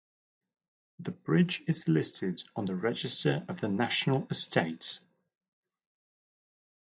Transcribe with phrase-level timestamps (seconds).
[0.97, 4.99] The bridge is listed on the Register of the National Estate.